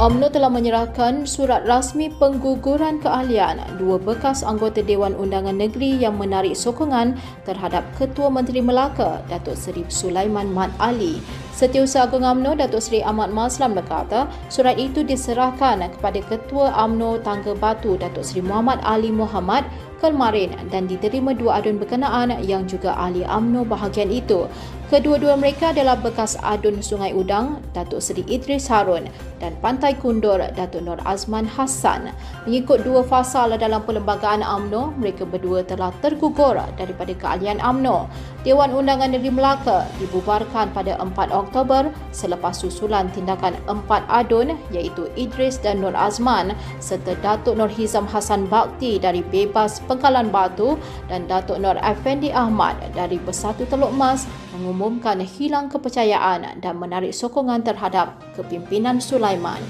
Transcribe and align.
UMNO 0.00 0.32
telah 0.32 0.48
menyerahkan 0.48 1.28
surat 1.28 1.68
rasmi 1.68 2.08
pengguguran 2.16 3.04
keahlian 3.04 3.60
dua 3.76 4.00
bekas 4.00 4.40
anggota 4.40 4.80
Dewan 4.80 5.12
Undangan 5.12 5.52
Negeri 5.52 5.92
yang 6.00 6.16
menarik 6.16 6.56
sokongan 6.56 7.20
terhadap 7.44 7.84
Ketua 8.00 8.32
Menteri 8.32 8.64
Melaka, 8.64 9.20
Datuk 9.28 9.60
Seri 9.60 9.84
Sulaiman 9.92 10.56
Mat 10.56 10.72
Ali. 10.80 11.20
Setiausaha 11.52 12.08
Agung 12.08 12.24
UMNO, 12.24 12.56
Datuk 12.56 12.80
Seri 12.80 13.04
Ahmad 13.04 13.28
Maslam 13.28 13.76
berkata, 13.76 14.24
surat 14.48 14.80
itu 14.80 15.04
diserahkan 15.04 15.84
kepada 15.84 16.24
Ketua 16.24 16.72
UMNO 16.80 17.20
Tangga 17.20 17.52
Batu, 17.52 18.00
Datuk 18.00 18.24
Seri 18.24 18.40
Muhammad 18.40 18.80
Ali 18.80 19.12
Muhammad 19.12 19.68
kemarin 20.00 20.56
dan 20.72 20.88
diterima 20.88 21.36
dua 21.36 21.60
adun 21.60 21.76
berkenaan 21.76 22.32
yang 22.40 22.64
juga 22.64 22.96
ahli 22.96 23.20
UMNO 23.28 23.68
bahagian 23.68 24.08
itu. 24.08 24.48
Kedua-dua 24.90 25.38
mereka 25.38 25.70
adalah 25.70 25.94
bekas 25.94 26.34
adun 26.42 26.82
Sungai 26.82 27.14
Udang, 27.14 27.62
Datuk 27.70 28.02
Seri 28.02 28.26
Idris 28.26 28.66
Harun 28.66 29.06
dan 29.38 29.54
Pantai 29.62 29.94
Kundur, 29.94 30.42
Datuk 30.58 30.82
Nur 30.82 30.98
Azman 31.06 31.46
Hassan. 31.46 32.10
Mengikut 32.42 32.82
dua 32.82 33.06
fasal 33.06 33.54
dalam 33.54 33.86
perlembagaan 33.86 34.42
UMNO, 34.42 34.98
mereka 34.98 35.22
berdua 35.22 35.62
telah 35.62 35.94
tergugur 36.02 36.58
daripada 36.74 37.14
keahlian 37.14 37.62
UMNO. 37.62 38.10
Dewan 38.42 38.74
Undangan 38.74 39.14
Negeri 39.14 39.30
Melaka 39.30 39.86
dibubarkan 40.02 40.74
pada 40.74 40.98
4 40.98 41.14
Oktober 41.30 41.94
selepas 42.10 42.58
susulan 42.58 43.06
tindakan 43.14 43.54
empat 43.70 44.02
adun 44.10 44.58
iaitu 44.74 45.06
Idris 45.14 45.62
dan 45.62 45.86
Nur 45.86 45.94
Azman 45.94 46.50
serta 46.82 47.14
Datuk 47.22 47.54
Nur 47.54 47.70
Hizam 47.70 48.10
Hassan 48.10 48.50
Bakti 48.50 48.98
dari 48.98 49.22
Bebas 49.22 49.78
Pengkalan 49.86 50.34
Batu 50.34 50.74
dan 51.06 51.30
Datuk 51.30 51.62
Nur 51.62 51.78
Effendi 51.78 52.34
Ahmad 52.34 52.74
dari 52.96 53.22
Bersatu 53.22 53.68
Teluk 53.70 53.94
Mas 53.94 54.26
mengumumkan 54.56 54.79
hilang 55.28 55.68
kepercayaan 55.68 56.64
dan 56.64 56.74
menarik 56.80 57.12
sokongan 57.12 57.60
terhadap 57.60 58.16
kepimpinan 58.32 58.96
Sulaiman. 58.96 59.60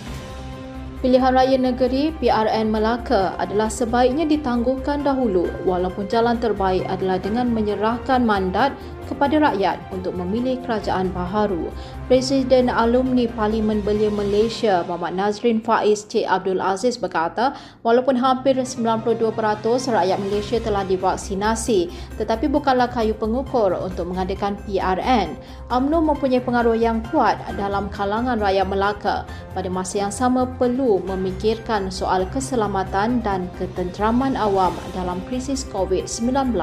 Pilihan 1.01 1.33
Raya 1.33 1.57
Negeri 1.57 2.13
PRN 2.21 2.69
Melaka 2.69 3.33
adalah 3.41 3.73
sebaiknya 3.73 4.29
ditangguhkan 4.29 5.01
dahulu 5.01 5.49
walaupun 5.65 6.05
jalan 6.13 6.37
terbaik 6.37 6.85
adalah 6.93 7.17
dengan 7.17 7.49
menyerahkan 7.49 8.21
mandat 8.21 8.77
kepada 9.11 9.43
rakyat 9.43 9.83
untuk 9.91 10.15
memilih 10.15 10.63
kerajaan 10.63 11.11
baharu. 11.11 11.67
Presiden 12.07 12.71
Alumni 12.71 13.27
Parlimen 13.27 13.83
Belia 13.83 14.11
Malaysia 14.15 14.87
Muhammad 14.87 15.19
Nazrin 15.19 15.59
Faiz 15.59 16.07
Cik 16.07 16.31
Abdul 16.31 16.63
Aziz 16.63 16.95
berkata, 16.95 17.59
walaupun 17.83 18.15
hampir 18.15 18.55
92% 18.55 19.19
rakyat 19.91 20.19
Malaysia 20.23 20.59
telah 20.63 20.87
divaksinasi, 20.87 21.91
tetapi 22.15 22.47
bukanlah 22.47 22.87
kayu 22.87 23.19
pengukur 23.19 23.75
untuk 23.75 24.15
mengadakan 24.15 24.55
PRN. 24.63 25.35
UMNO 25.71 25.99
mempunyai 26.15 26.43
pengaruh 26.43 26.79
yang 26.79 27.03
kuat 27.11 27.39
dalam 27.59 27.91
kalangan 27.91 28.39
rakyat 28.39 28.67
Melaka. 28.67 29.17
Pada 29.55 29.67
masa 29.67 30.07
yang 30.07 30.15
sama 30.15 30.47
perlu 30.47 31.03
memikirkan 31.03 31.91
soal 31.91 32.27
keselamatan 32.31 33.23
dan 33.23 33.51
ketenteraman 33.59 34.39
awam 34.39 34.75
dalam 34.95 35.19
krisis 35.27 35.67
COVID-19. 35.71 36.55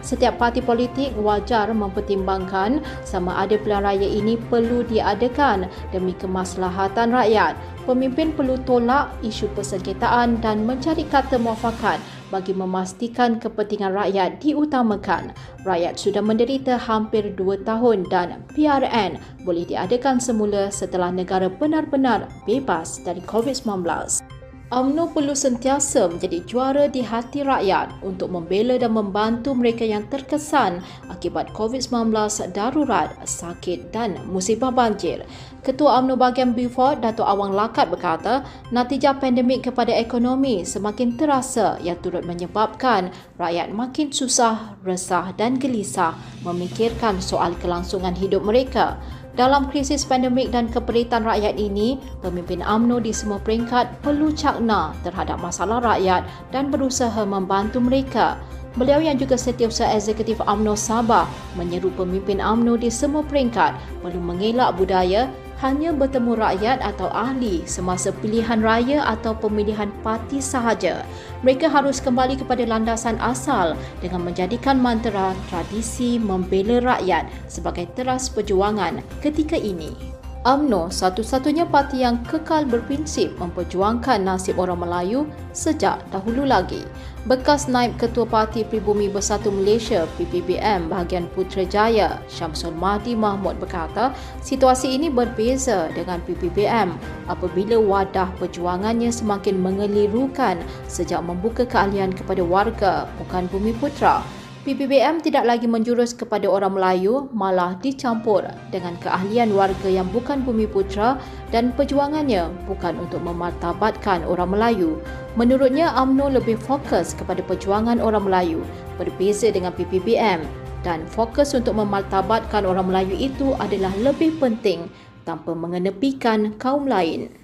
Setiap 0.00 0.36
parti 0.40 0.60
politik 0.60 1.12
wajar 1.20 1.72
mempertimbangkan 1.82 2.78
sama 3.02 3.42
ada 3.42 3.58
pilihan 3.58 3.82
raya 3.82 4.06
ini 4.06 4.38
perlu 4.38 4.86
diadakan 4.86 5.66
demi 5.90 6.14
kemaslahatan 6.14 7.10
rakyat. 7.10 7.58
Pemimpin 7.82 8.30
perlu 8.30 8.54
tolak 8.62 9.10
isu 9.26 9.50
persengketaan 9.58 10.38
dan 10.38 10.62
mencari 10.62 11.02
kata 11.02 11.34
muafakat 11.34 11.98
bagi 12.30 12.56
memastikan 12.56 13.42
kepentingan 13.42 13.92
rakyat 13.92 14.38
diutamakan. 14.38 15.36
Rakyat 15.68 15.98
sudah 15.98 16.24
menderita 16.24 16.78
hampir 16.78 17.34
dua 17.36 17.58
tahun 17.60 18.06
dan 18.08 18.46
PRN 18.54 19.20
boleh 19.44 19.66
diadakan 19.66 20.22
semula 20.22 20.70
setelah 20.70 21.10
negara 21.10 21.52
benar-benar 21.52 22.30
bebas 22.48 23.02
dari 23.04 23.20
COVID-19. 23.26 24.31
UMNO 24.72 25.12
perlu 25.12 25.36
sentiasa 25.36 26.08
menjadi 26.08 26.40
juara 26.48 26.88
di 26.88 27.04
hati 27.04 27.44
rakyat 27.44 27.92
untuk 28.00 28.32
membela 28.32 28.80
dan 28.80 28.96
membantu 28.96 29.52
mereka 29.52 29.84
yang 29.84 30.08
terkesan 30.08 30.80
akibat 31.12 31.52
COVID-19 31.52 32.08
darurat, 32.56 33.12
sakit 33.20 33.92
dan 33.92 34.16
musibah 34.32 34.72
banjir. 34.72 35.28
Ketua 35.60 36.00
UMNO 36.00 36.16
bahagian 36.16 36.56
Beaufort, 36.56 37.04
Datuk 37.04 37.28
Awang 37.28 37.52
Lakat 37.52 37.92
berkata, 37.92 38.48
natijah 38.72 39.20
pandemik 39.20 39.68
kepada 39.68 39.92
ekonomi 39.92 40.64
semakin 40.64 41.20
terasa 41.20 41.76
yang 41.84 42.00
turut 42.00 42.24
menyebabkan 42.24 43.12
rakyat 43.36 43.76
makin 43.76 44.08
susah, 44.08 44.80
resah 44.80 45.36
dan 45.36 45.60
gelisah 45.60 46.16
memikirkan 46.48 47.20
soal 47.20 47.52
kelangsungan 47.60 48.16
hidup 48.16 48.40
mereka. 48.40 48.96
Dalam 49.32 49.72
krisis 49.72 50.04
pandemik 50.04 50.52
dan 50.52 50.68
keperitan 50.68 51.24
rakyat 51.24 51.56
ini, 51.56 51.96
pemimpin 52.20 52.60
AMNO 52.60 53.00
di 53.00 53.16
semua 53.16 53.40
peringkat 53.40 54.04
perlu 54.04 54.28
cakna 54.28 54.92
terhadap 55.00 55.40
masalah 55.40 55.80
rakyat 55.80 56.28
dan 56.52 56.68
berusaha 56.68 57.24
membantu 57.24 57.80
mereka. 57.80 58.36
Beliau 58.76 59.00
yang 59.00 59.16
juga 59.16 59.40
setiausaha 59.40 59.88
eksekutif 59.88 60.36
AMNO 60.44 60.76
Sabah 60.76 61.24
menyeru 61.56 61.88
pemimpin 61.96 62.44
AMNO 62.44 62.76
di 62.76 62.92
semua 62.92 63.24
peringkat 63.24 63.72
perlu 64.04 64.20
mengelak 64.20 64.76
budaya 64.76 65.32
hanya 65.62 65.94
bertemu 65.94 66.34
rakyat 66.34 66.82
atau 66.82 67.06
ahli 67.08 67.62
semasa 67.64 68.10
pilihan 68.10 68.58
raya 68.58 69.06
atau 69.06 69.32
pemilihan 69.32 69.88
parti 70.02 70.42
sahaja. 70.42 71.06
Mereka 71.46 71.70
harus 71.70 72.02
kembali 72.02 72.42
kepada 72.42 72.66
landasan 72.66 73.16
asal 73.22 73.78
dengan 74.02 74.26
menjadikan 74.26 74.82
mantra 74.82 75.32
tradisi 75.46 76.18
membela 76.18 76.98
rakyat 76.98 77.30
sebagai 77.46 77.86
teras 77.94 78.26
perjuangan 78.26 79.00
ketika 79.22 79.54
ini. 79.54 80.11
UMNO 80.42 80.90
satu-satunya 80.90 81.70
parti 81.70 82.02
yang 82.02 82.18
kekal 82.26 82.66
berprinsip 82.66 83.30
memperjuangkan 83.38 84.26
nasib 84.26 84.58
orang 84.58 84.82
Melayu 84.82 85.22
sejak 85.54 86.02
dahulu 86.10 86.42
lagi. 86.42 86.82
Bekas 87.30 87.70
Naib 87.70 87.94
Ketua 87.94 88.26
Parti 88.26 88.66
Pribumi 88.66 89.06
Bersatu 89.06 89.54
Malaysia 89.54 90.02
PPBM 90.18 90.90
bahagian 90.90 91.30
Putrajaya 91.30 92.18
Syamsul 92.26 92.74
Mahdi 92.74 93.14
Mahmud 93.14 93.62
berkata 93.62 94.10
situasi 94.42 94.98
ini 94.98 95.14
berbeza 95.14 95.86
dengan 95.94 96.18
PPBM 96.26 96.90
apabila 97.30 97.78
wadah 97.78 98.26
perjuangannya 98.42 99.14
semakin 99.14 99.62
mengelirukan 99.62 100.58
sejak 100.90 101.22
membuka 101.22 101.62
keahlian 101.62 102.10
kepada 102.10 102.42
warga 102.42 103.06
bukan 103.14 103.46
bumi 103.46 103.70
putra. 103.78 104.41
PPBM 104.62 105.18
tidak 105.18 105.42
lagi 105.42 105.66
menjurus 105.66 106.14
kepada 106.14 106.46
orang 106.46 106.78
Melayu, 106.78 107.26
malah 107.34 107.74
dicampur 107.82 108.46
dengan 108.70 108.94
keahlian 109.02 109.50
warga 109.58 109.90
yang 109.90 110.06
bukan 110.14 110.46
bumi 110.46 110.70
putra 110.70 111.18
dan 111.50 111.74
perjuangannya 111.74 112.46
bukan 112.70 112.94
untuk 113.02 113.26
memartabatkan 113.26 114.22
orang 114.22 114.54
Melayu. 114.54 115.02
Menurutnya, 115.34 115.90
AMNO 115.98 116.38
lebih 116.38 116.62
fokus 116.62 117.10
kepada 117.10 117.42
perjuangan 117.42 117.98
orang 117.98 118.22
Melayu 118.22 118.62
berbeza 119.02 119.50
dengan 119.50 119.74
PPBM 119.74 120.46
dan 120.86 121.10
fokus 121.10 121.58
untuk 121.58 121.74
memartabatkan 121.74 122.62
orang 122.62 122.86
Melayu 122.86 123.18
itu 123.18 123.58
adalah 123.58 123.90
lebih 123.98 124.38
penting 124.38 124.86
tanpa 125.26 125.58
mengenepikan 125.58 126.54
kaum 126.62 126.86
lain. 126.86 127.34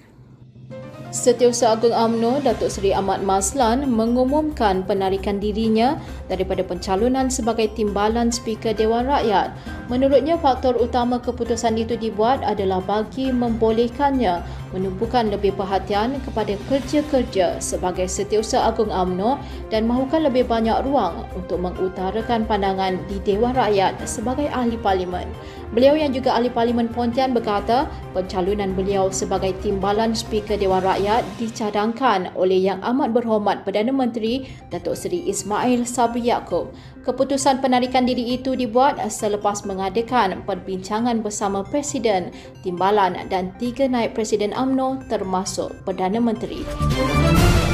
Setiausaha 1.09 1.81
Agung 1.81 1.97
AMNO 1.97 2.45
Datuk 2.45 2.69
Seri 2.69 2.93
Ahmad 2.93 3.25
Maslan 3.25 3.89
mengumumkan 3.89 4.85
penarikan 4.85 5.41
dirinya 5.41 5.97
daripada 6.29 6.61
pencalonan 6.61 7.33
sebagai 7.33 7.73
timbalan 7.73 8.29
Speaker 8.29 8.77
Dewan 8.77 9.09
Rakyat. 9.09 9.57
Menurutnya 9.89 10.37
faktor 10.37 10.77
utama 10.77 11.17
keputusan 11.17 11.81
itu 11.81 11.97
dibuat 11.97 12.45
adalah 12.45 12.85
bagi 12.85 13.33
membolehkannya 13.33 14.45
menumpukan 14.73 15.33
lebih 15.33 15.57
perhatian 15.57 16.21
kepada 16.25 16.55
kerja-kerja 16.69 17.63
sebagai 17.63 18.05
Setiausaha 18.05 18.69
Agung 18.69 18.93
AMNO 18.93 19.41
dan 19.73 19.89
mahukan 19.89 20.29
lebih 20.29 20.45
banyak 20.45 20.85
ruang 20.85 21.25
untuk 21.33 21.61
mengutarakan 21.63 22.45
pandangan 22.45 23.01
di 23.09 23.17
Dewan 23.25 23.57
Rakyat 23.57 24.01
sebagai 24.05 24.51
ahli 24.53 24.77
parlimen. 24.81 25.29
Beliau 25.69 25.93
yang 25.93 26.17
juga 26.17 26.33
ahli 26.33 26.49
parlimen 26.49 26.89
Pontian 26.89 27.37
berkata 27.37 27.85
pencalonan 28.17 28.73
beliau 28.73 29.13
sebagai 29.13 29.53
timbalan 29.61 30.17
Speaker 30.17 30.57
Dewan 30.57 30.81
Rakyat 30.81 31.25
dicadangkan 31.37 32.33
oleh 32.33 32.57
Yang 32.57 32.81
Amat 32.89 33.13
Berhormat 33.13 33.69
Perdana 33.69 33.93
Menteri 33.93 34.49
Datuk 34.73 34.97
Seri 34.97 35.29
Ismail 35.29 35.85
Sabri 35.85 36.33
Yaakob. 36.33 36.73
Keputusan 37.09 37.65
penarikan 37.65 38.05
diri 38.05 38.37
itu 38.37 38.53
dibuat 38.53 39.01
selepas 39.09 39.65
mengadakan 39.65 40.45
perbincangan 40.45 41.25
bersama 41.25 41.65
Presiden, 41.65 42.29
Timbalan 42.61 43.17
dan 43.33 43.53
tiga 43.57 43.89
naib 43.89 44.13
Presiden 44.13 44.53
AMNO 44.59 45.07
termasuk 45.07 45.71
Perdana 45.87 46.19
Menteri. 46.19 46.67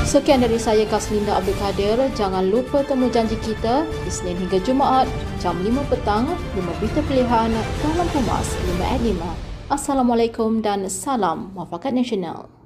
Sekian 0.05 0.45
dari 0.45 0.61
saya 0.61 0.85
Kaslinda 0.85 1.41
Abdul 1.41 1.57
Kadir. 1.57 1.97
Jangan 2.13 2.45
lupa 2.53 2.85
temu 2.85 3.09
janji 3.09 3.41
kita 3.41 3.89
Isnin 4.05 4.37
hingga 4.37 4.61
Jumaat 4.61 5.09
jam 5.41 5.57
5 5.57 5.73
petang 5.89 6.29
5 6.29 6.79
berita 6.79 7.01
pilihan 7.09 7.49
dalam 7.81 8.07
Pumas 8.13 8.47
5 8.53 8.85
at 8.85 9.01
5. 9.01 9.73
Assalamualaikum 9.73 10.61
dan 10.61 10.85
salam 10.93 11.57
Mafakat 11.57 11.97
Nasional. 11.97 12.64